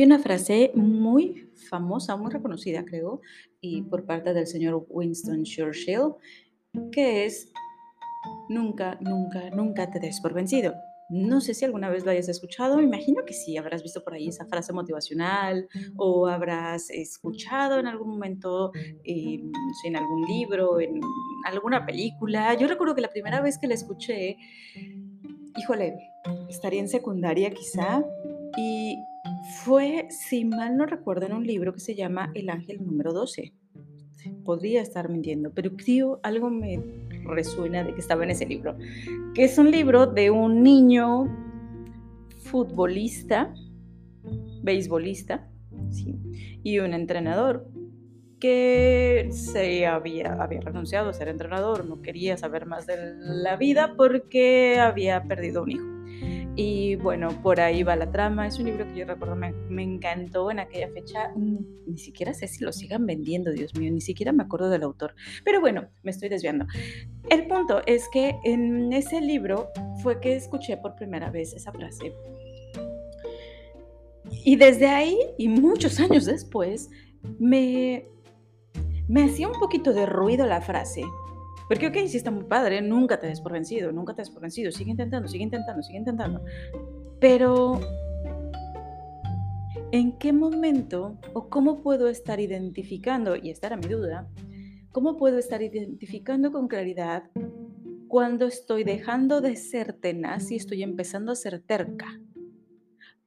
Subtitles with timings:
[0.00, 3.20] Hay una frase muy famosa, muy reconocida, creo,
[3.60, 6.14] y por parte del señor Winston Churchill,
[6.90, 7.52] que es
[8.48, 10.72] nunca, nunca, nunca te des por vencido.
[11.10, 14.14] No sé si alguna vez lo hayas escuchado, me imagino que sí, habrás visto por
[14.14, 15.68] ahí esa frase motivacional
[15.98, 18.72] o habrás escuchado en algún momento,
[19.04, 19.42] eh,
[19.84, 20.98] en algún libro, en
[21.44, 22.54] alguna película.
[22.54, 24.38] Yo recuerdo que la primera vez que la escuché,
[25.58, 25.94] híjole,
[26.48, 28.02] estaría en secundaria quizá,
[28.56, 28.96] y
[29.64, 33.52] fue, si mal no recuerdo, en un libro que se llama El Ángel número 12.
[34.44, 36.82] Podría estar mintiendo, pero creo algo me
[37.24, 38.76] resuena de que estaba en ese libro,
[39.34, 41.24] que es un libro de un niño
[42.42, 43.54] futbolista,
[44.62, 45.50] beisbolista,
[46.62, 47.66] y un entrenador
[48.38, 54.78] que se había renunciado a ser entrenador, no quería saber más de la vida porque
[54.80, 55.99] había perdido un hijo.
[56.62, 58.46] Y bueno, por ahí va la trama.
[58.46, 61.32] Es un libro que yo recuerdo me, me, encantó en aquella fecha.
[61.34, 65.14] Ni siquiera sé si lo sigan vendiendo, Dios mío, ni siquiera me acuerdo del autor.
[65.42, 66.66] Pero bueno, me estoy desviando.
[67.30, 69.70] El punto es que en ese libro
[70.02, 72.12] fue que escuché por primera vez esa frase.
[74.44, 76.90] Y desde ahí, y muchos años después,
[77.38, 78.04] me,
[79.08, 81.04] me hacía un poquito de ruido la frase.
[81.70, 84.42] Porque, ok, sí está muy padre, nunca te des por vencido, nunca te des por
[84.42, 86.42] vencido, sigue intentando, sigue intentando, sigue intentando.
[87.20, 87.78] Pero,
[89.92, 94.28] ¿en qué momento o cómo puedo estar identificando, y esta era mi duda,
[94.90, 97.30] cómo puedo estar identificando con claridad
[98.08, 102.20] cuando estoy dejando de ser tenaz y estoy empezando a ser terca?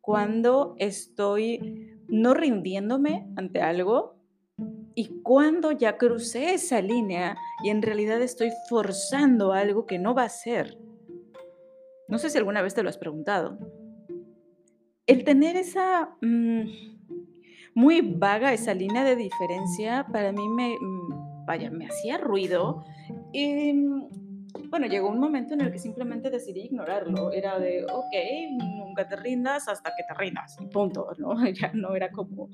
[0.02, 4.18] Cuando estoy no rindiéndome ante algo,
[4.96, 10.24] y cuando ya crucé esa línea y en realidad estoy forzando algo que no va
[10.24, 10.78] a ser.
[12.08, 13.58] No sé si alguna vez te lo has preguntado.
[15.06, 16.64] El tener esa mm,
[17.76, 22.84] muy vaga, esa línea de diferencia, para mí me, mm, vaya, me hacía ruido.
[23.32, 24.10] Y mm,
[24.70, 27.32] bueno, llegó un momento en el que simplemente decidí ignorarlo.
[27.32, 28.14] Era de, ok,
[28.78, 30.58] nunca te rindas hasta que te rindas.
[30.72, 31.36] Punto, ¿no?
[31.54, 32.50] Ya no era como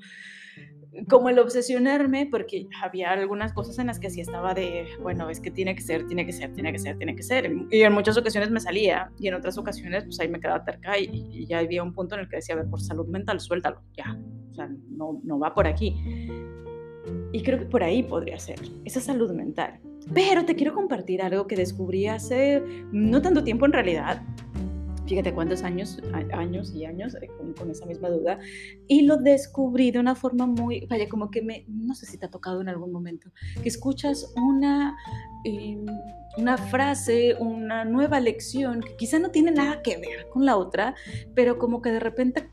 [1.08, 5.40] como el obsesionarme, porque había algunas cosas en las que sí estaba de, bueno, es
[5.40, 7.50] que tiene que ser, tiene que ser, tiene que ser, tiene que ser.
[7.70, 10.98] Y en muchas ocasiones me salía, y en otras ocasiones, pues ahí me quedaba terca,
[10.98, 13.82] y, ya había un punto en el que decía, a ver, por salud mental, suéltalo,
[13.96, 14.18] ya.
[14.50, 15.96] O sea, no, no va por aquí.
[17.32, 19.80] Y creo que por ahí podría ser, esa salud mental.
[20.12, 24.22] Pero te quiero compartir algo que descubrí hace no tanto tiempo en realidad,
[25.06, 26.00] fíjate cuántos años,
[26.32, 28.38] años y años eh, con, esa misma duda,
[28.86, 32.26] y lo descubrí de una forma muy, vaya, como que me, no sé si te
[32.26, 33.30] ha tocado en algún momento,
[33.62, 34.96] que escuchas una,
[35.44, 35.84] em,
[36.36, 40.94] una frase, una nueva lección que quizá no tiene nada que ver con la otra,
[41.34, 42.48] pero como que de repente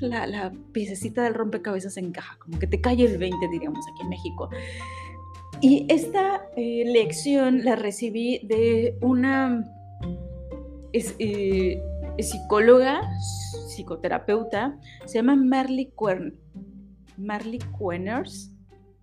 [0.00, 4.08] la, la piececita del rompecabezas encaja, como que te cae el 20, diríamos, aquí en
[4.08, 4.48] México.
[5.60, 9.64] Y esta eh, lección la recibí de una
[10.96, 11.82] es, eh,
[12.18, 13.02] psicóloga,
[13.68, 16.34] psicoterapeuta, se llama Marley Quern,
[17.18, 18.52] Marley Quenners,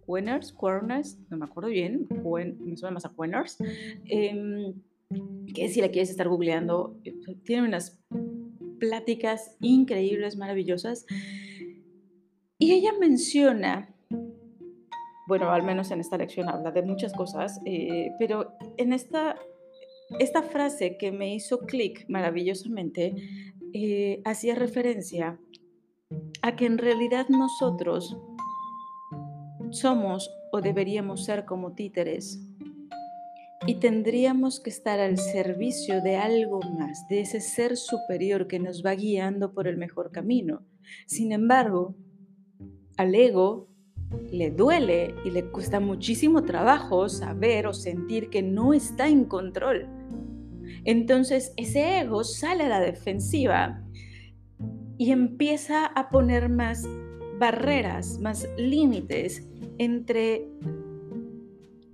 [0.07, 3.57] Quenners, Querners, no me acuerdo bien, me suena más a Quenners,
[4.05, 4.73] em,
[5.53, 6.99] que si la quieres estar googleando,
[7.43, 8.01] tiene unas
[8.79, 11.05] pláticas increíbles, maravillosas,
[12.57, 13.89] y ella menciona
[15.25, 19.37] bueno, al menos en esta lección habla de muchas cosas, eh, pero en esta
[20.19, 23.15] esta frase que me hizo clic maravillosamente
[23.73, 25.39] eh, hacía referencia
[26.41, 28.17] a que en realidad nosotros
[29.71, 32.39] somos o deberíamos ser como títeres
[33.65, 38.85] y tendríamos que estar al servicio de algo más, de ese ser superior que nos
[38.85, 40.65] va guiando por el mejor camino.
[41.07, 41.95] Sin embargo,
[42.97, 43.72] al ego
[44.31, 49.87] le duele y le cuesta muchísimo trabajo saber o sentir que no está en control
[50.85, 53.81] entonces ese ego sale a la defensiva
[54.97, 56.87] y empieza a poner más
[57.39, 60.47] barreras, más límites entre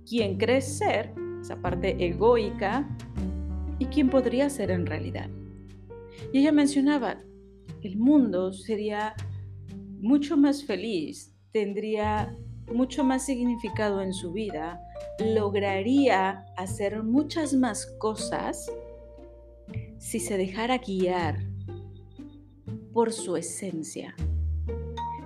[0.08, 2.88] quien cree ser, esa parte egoica,
[3.78, 5.30] y quien podría ser en realidad.
[6.32, 7.18] Y ella mencionaba,
[7.82, 9.14] el mundo sería
[10.00, 12.36] mucho más feliz, tendría
[12.72, 14.80] mucho más significado en su vida,
[15.18, 18.70] lograría hacer muchas más cosas
[19.98, 21.38] si se dejara guiar
[22.92, 24.14] por su esencia.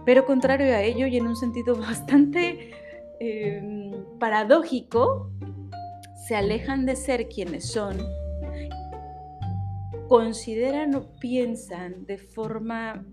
[0.05, 2.71] Pero contrario a ello y en un sentido bastante
[3.21, 5.31] em, paradójico,
[6.26, 7.99] se alejan de ser quienes son,
[10.09, 13.05] consideran o piensan de forma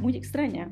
[0.00, 0.70] muy extraña,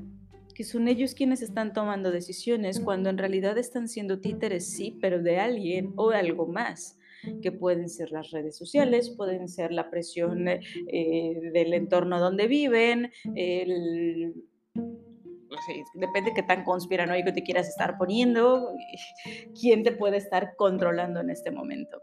[0.56, 5.22] que son ellos quienes están tomando decisiones cuando en realidad están siendo títeres, sí, pero
[5.22, 6.98] de alguien o algo más
[7.42, 10.60] que pueden ser las redes sociales, pueden ser la presión eh,
[11.52, 14.32] del entorno donde viven, el,
[15.94, 18.70] depende de qué tan conspiranoico te quieras estar poniendo,
[19.60, 22.00] quién te puede estar controlando en este momento.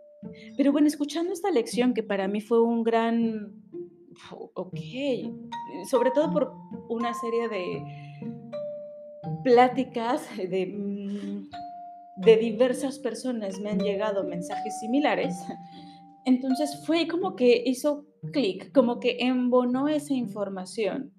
[0.56, 3.51] Pero bueno, escuchando esta lección que para mí fue un gran,
[4.31, 4.79] ok,
[5.89, 6.53] sobre todo por
[6.88, 7.81] una serie de
[9.44, 11.50] pláticas de, mm,
[12.18, 15.36] de diversas personas me han llegado mensajes similares.
[16.25, 21.12] Entonces fue como que hizo clic, como que embonó esa información.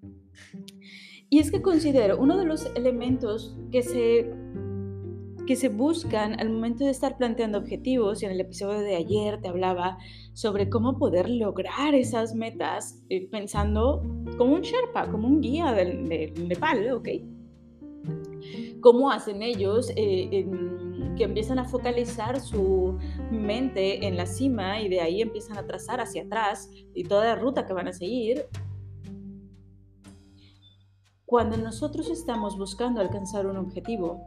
[1.29, 4.33] Y es que considero uno de los elementos que se,
[5.47, 9.41] que se buscan al momento de estar planteando objetivos, y en el episodio de ayer
[9.41, 9.99] te hablaba
[10.33, 14.03] sobre cómo poder lograr esas metas eh, pensando
[14.39, 16.05] como un Sherpa, como un guía del,
[16.49, 17.09] Nepal, ¿ok?
[18.85, 20.47] ¿Cómo hacen ellos eh,
[21.17, 22.99] que empiezan a focalizar su
[23.31, 27.37] mente en la cima y de ahí empiezan a trazar hacia atrás y toda la
[27.37, 28.45] ruta que van a seguir.
[31.25, 34.21] Cuando nosotros estamos buscando alcanzar un objetivo,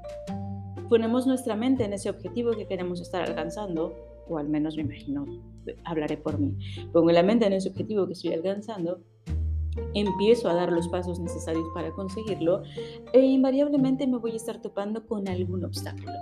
[0.89, 3.93] ponemos nuestra mente en ese objetivo que queremos estar alcanzando,
[4.27, 5.27] o al menos me imagino,
[5.85, 6.57] hablaré por mí,
[6.91, 9.03] pongo la mente en ese objetivo que estoy alcanzando,
[9.93, 12.63] empiezo a dar los pasos necesarios para conseguirlo
[13.13, 16.13] e invariablemente me voy a estar topando con algún obstáculo.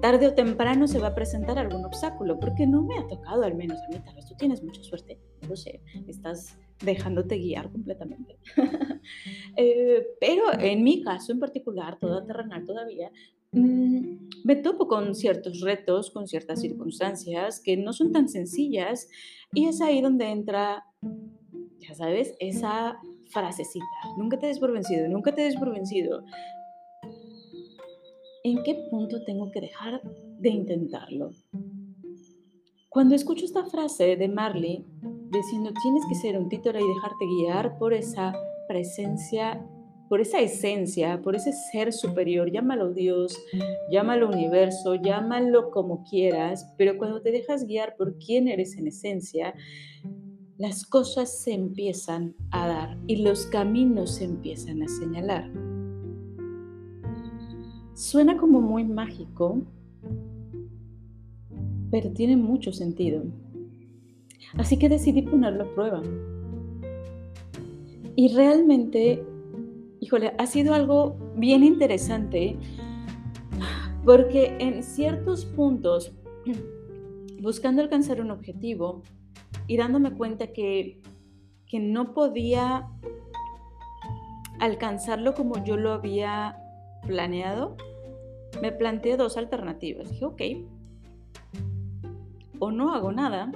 [0.00, 3.54] Tarde o temprano se va a presentar algún obstáculo, porque no me ha tocado, al
[3.54, 7.70] menos a mí, tal vez tú tienes mucha suerte, no lo sé, estás dejándote guiar
[7.70, 8.38] completamente.
[9.56, 13.10] Eh, pero en mi caso en particular, toda terrenal todavía,
[13.50, 19.08] mm, me topo con ciertos retos, con ciertas circunstancias que no son tan sencillas
[19.52, 20.84] y es ahí donde entra,
[21.88, 22.98] ya sabes, esa
[23.30, 23.86] frasecita,
[24.16, 26.24] nunca te des por vencido, nunca te des por vencido.
[28.44, 30.02] ¿En qué punto tengo que dejar
[30.38, 31.30] de intentarlo?
[32.88, 34.84] Cuando escucho esta frase de Marley
[35.30, 38.34] diciendo tienes que ser un títere y dejarte guiar por esa
[38.68, 39.64] presencia,
[40.08, 43.34] por esa esencia, por ese ser superior, llámalo Dios,
[43.90, 49.54] llámalo universo, llámalo como quieras, pero cuando te dejas guiar por quién eres en esencia,
[50.62, 55.50] las cosas se empiezan a dar y los caminos se empiezan a señalar.
[57.94, 59.60] Suena como muy mágico,
[61.90, 63.24] pero tiene mucho sentido.
[64.54, 66.00] Así que decidí ponerlo a prueba.
[68.14, 69.20] Y realmente,
[69.98, 72.56] híjole, ha sido algo bien interesante
[74.04, 76.12] porque en ciertos puntos,
[77.40, 79.02] buscando alcanzar un objetivo
[79.66, 81.00] y dándome cuenta que,
[81.66, 82.88] que no podía
[84.60, 86.56] alcanzarlo como yo lo había
[87.06, 87.76] planeado,
[88.60, 90.10] me planteé dos alternativas.
[90.10, 90.42] Dije, ok,
[92.58, 93.50] o no hago nada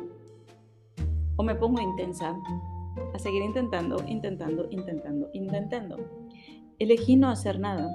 [1.37, 2.37] o me pongo intensa
[3.15, 5.97] a seguir intentando, intentando, intentando, intentando.
[6.79, 7.89] Elegí no hacer nada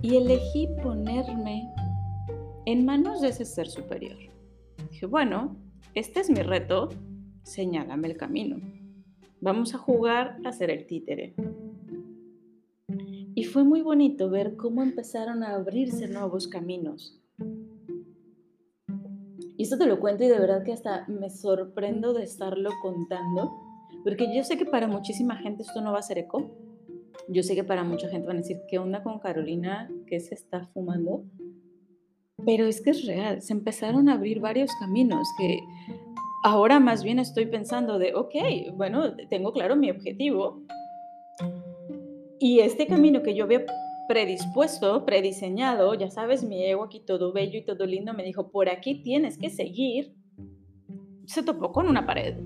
[0.00, 1.68] y elegí ponerme
[2.64, 4.16] en manos de ese ser superior.
[4.90, 5.56] Dije, bueno,
[5.96, 6.90] este es mi reto,
[7.42, 8.60] señálame el camino.
[9.40, 11.34] Vamos a jugar a ser el títere.
[13.34, 17.20] Y fue muy bonito ver cómo empezaron a abrirse nuevos caminos
[19.58, 23.52] y esto te lo cuento y de verdad que hasta me sorprendo de estarlo contando,
[24.04, 26.50] porque yo sé que para muchísima gente esto no va a ser eco.
[27.28, 29.90] Yo sé que para mucha gente van a decir, ¿qué onda con Carolina?
[30.06, 31.24] ¿Qué se está fumando?
[32.46, 35.58] Pero es que es real, se empezaron a abrir varios caminos que
[36.44, 38.34] ahora más bien estoy pensando de, ok,
[38.74, 40.62] bueno, tengo claro mi objetivo.
[42.38, 43.66] Y este camino que yo había
[44.08, 48.68] predispuesto, prediseñado, ya sabes, mi ego aquí todo bello y todo lindo me dijo, por
[48.68, 50.14] aquí tienes que seguir,
[51.26, 52.36] se topó con una pared.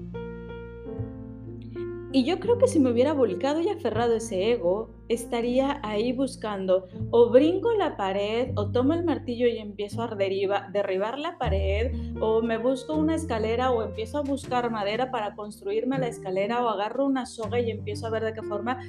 [2.12, 6.88] Y yo creo que si me hubiera volcado y aferrado ese ego, estaría ahí buscando
[7.10, 12.42] o brinco la pared o tomo el martillo y empiezo a derribar la pared o
[12.42, 17.06] me busco una escalera o empiezo a buscar madera para construirme la escalera o agarro
[17.06, 18.80] una soga y empiezo a ver de qué forma.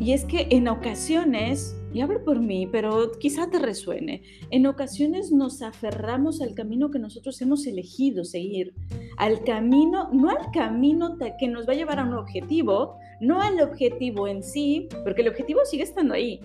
[0.00, 5.32] Y es que en ocasiones, y hablo por mí, pero quizá te resuene, en ocasiones
[5.32, 8.74] nos aferramos al camino que nosotros hemos elegido seguir,
[9.16, 13.60] al camino, no al camino que nos va a llevar a un objetivo, no al
[13.60, 16.40] objetivo en sí, porque el objetivo sigue estando ahí,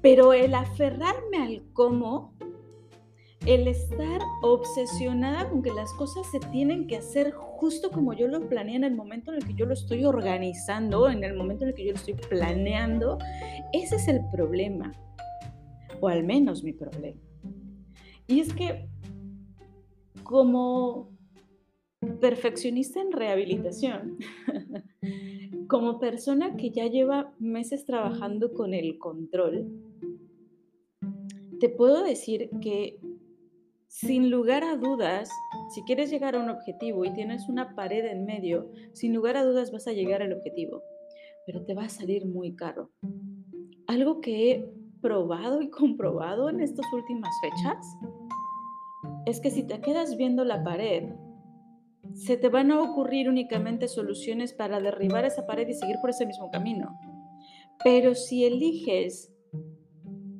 [0.00, 2.37] pero el aferrarme al cómo
[3.48, 8.46] el estar obsesionada con que las cosas se tienen que hacer justo como yo lo
[8.46, 11.70] planeé en el momento en el que yo lo estoy organizando, en el momento en
[11.70, 13.16] el que yo lo estoy planeando,
[13.72, 14.92] ese es el problema,
[15.98, 17.18] o al menos mi problema.
[18.26, 18.86] Y es que
[20.24, 21.08] como
[22.20, 24.18] perfeccionista en rehabilitación,
[25.68, 29.72] como persona que ya lleva meses trabajando con el control,
[31.60, 33.00] te puedo decir que
[33.88, 35.30] sin lugar a dudas,
[35.70, 39.44] si quieres llegar a un objetivo y tienes una pared en medio, sin lugar a
[39.44, 40.82] dudas vas a llegar al objetivo,
[41.46, 42.90] pero te va a salir muy caro.
[43.86, 44.68] Algo que he
[45.00, 47.86] probado y comprobado en estas últimas fechas
[49.26, 51.10] es que si te quedas viendo la pared,
[52.14, 56.26] se te van a ocurrir únicamente soluciones para derribar esa pared y seguir por ese
[56.26, 56.98] mismo camino.
[57.82, 59.32] Pero si eliges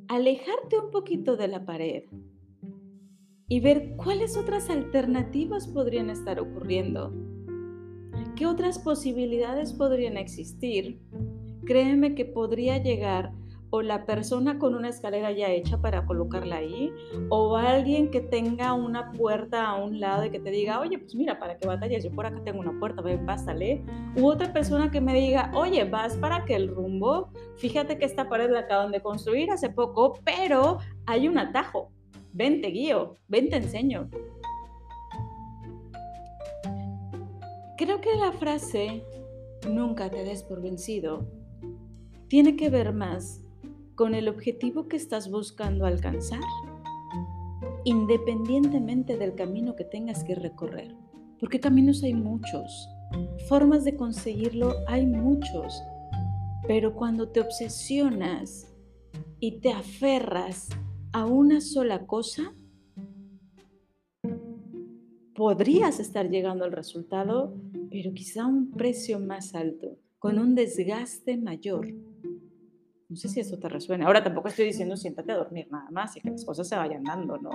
[0.09, 2.05] alejarte un poquito de la pared,
[3.49, 7.13] y ver cuáles otras alternativas podrían estar ocurriendo.
[8.37, 11.01] ¿Qué otras posibilidades podrían existir?
[11.65, 13.33] Créeme que podría llegar
[13.71, 16.91] o la persona con una escalera ya hecha para colocarla ahí,
[17.29, 21.15] o alguien que tenga una puerta a un lado y que te diga, oye, pues
[21.15, 22.03] mira, ¿para qué batallas?
[22.03, 23.85] Yo por acá tengo una puerta, ven, pásale.
[24.17, 28.29] U otra persona que me diga, oye, vas para que el rumbo, fíjate que esta
[28.29, 31.91] pared la acaban de construir hace poco, pero hay un atajo
[32.33, 34.09] ven te guío, ven te enseño.
[37.77, 39.05] Creo que la frase
[39.69, 41.27] nunca te des por vencido
[42.29, 43.43] tiene que ver más
[43.95, 46.43] con el objetivo que estás buscando alcanzar,
[47.85, 50.95] independientemente del camino que tengas que recorrer,
[51.41, 52.89] porque caminos hay muchos,
[53.49, 55.83] formas de conseguirlo hay muchos,
[56.67, 58.73] pero cuando te obsesionas
[59.41, 60.69] y te aferras
[61.13, 62.55] a una sola cosa,
[65.35, 67.55] podrías estar llegando al resultado,
[67.91, 71.89] pero quizá a un precio más alto, con un desgaste mayor.
[73.09, 74.07] No sé si eso te resuena.
[74.07, 77.05] Ahora tampoco estoy diciendo siéntate a dormir nada más y que las cosas se vayan
[77.05, 77.51] dando, ¿no?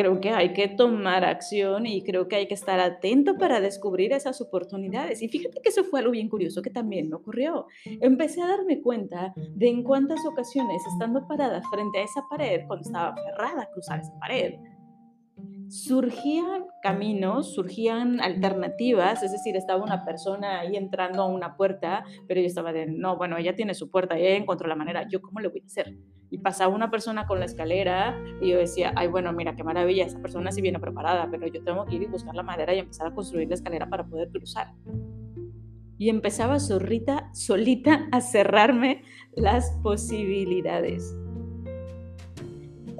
[0.00, 4.14] Creo que hay que tomar acción y creo que hay que estar atento para descubrir
[4.14, 5.20] esas oportunidades.
[5.20, 7.66] Y fíjate que eso fue algo bien curioso que también me ocurrió.
[7.84, 12.86] Empecé a darme cuenta de en cuántas ocasiones, estando parada frente a esa pared, cuando
[12.86, 14.54] estaba aferrada a cruzar esa pared,
[15.68, 22.40] surgían caminos, surgían alternativas, es decir, estaba una persona ahí entrando a una puerta, pero
[22.40, 25.40] yo estaba de, no, bueno, ella tiene su puerta, ella encontró la manera, ¿yo cómo
[25.40, 25.94] le voy a hacer?
[26.30, 30.06] Y pasaba una persona con la escalera y yo decía, ay, bueno, mira, qué maravilla,
[30.06, 32.78] esa persona sí viene preparada, pero yo tengo que ir y buscar la madera y
[32.78, 34.72] empezar a construir la escalera para poder cruzar.
[35.98, 39.02] Y empezaba solita, solita a cerrarme
[39.34, 41.14] las posibilidades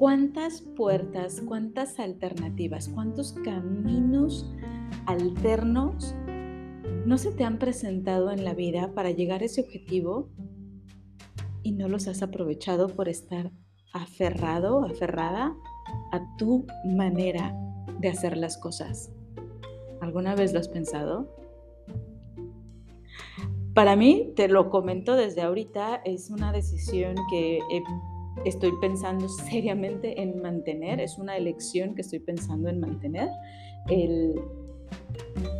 [0.01, 4.51] cuántas puertas, cuántas alternativas, cuántos caminos
[5.05, 6.15] alternos
[7.05, 10.27] no se te han presentado en la vida para llegar a ese objetivo
[11.63, 13.51] y no los has aprovechado por estar
[13.93, 15.55] aferrado, aferrada
[16.11, 17.55] a tu manera
[17.99, 19.11] de hacer las cosas.
[20.01, 21.35] ¿Alguna vez lo has pensado?
[23.73, 27.81] Para mí, te lo comento desde ahorita, es una decisión que he
[28.45, 33.29] estoy pensando seriamente en mantener, es una elección que estoy pensando en mantener,
[33.87, 34.35] el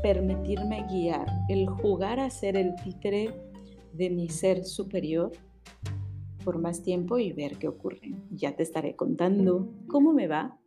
[0.02, 3.34] permitirme guiar, el jugar a ser el títere
[3.94, 5.32] de mi ser superior
[6.44, 8.16] por más tiempo y ver qué ocurre.
[8.32, 10.58] Ya te estaré contando cómo me va,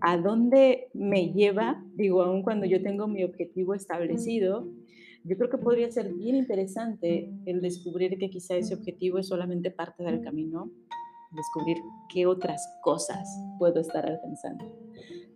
[0.00, 4.68] a dónde me lleva, digo, aún cuando yo tengo mi objetivo establecido,
[5.24, 9.70] yo creo que podría ser bien interesante el descubrir que quizá ese objetivo es solamente
[9.70, 10.70] parte del camino
[11.32, 11.78] descubrir
[12.12, 13.28] qué otras cosas
[13.58, 14.64] puedo estar alcanzando.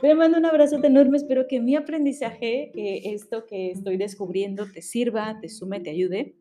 [0.00, 4.82] Te mando un abrazo enorme, espero que mi aprendizaje, que esto que estoy descubriendo te
[4.82, 6.36] sirva, te sume, te ayude.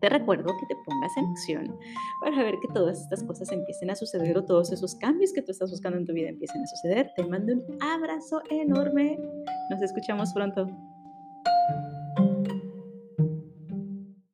[0.00, 1.78] Te recuerdo que te pongas en acción
[2.20, 5.52] para ver que todas estas cosas empiecen a suceder o todos esos cambios que tú
[5.52, 7.10] estás buscando en tu vida empiecen a suceder.
[7.16, 9.18] Te mando un abrazo enorme.
[9.70, 10.66] Nos escuchamos pronto.